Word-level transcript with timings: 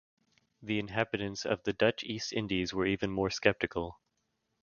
The 0.63 0.79
inhabitants 0.79 1.45
of 1.45 1.61
the 1.61 1.73
Dutch 1.73 2.03
East 2.03 2.33
Indies 2.33 2.73
were 2.73 2.87
even 2.87 3.11
more 3.11 3.29
skeptical. 3.29 4.01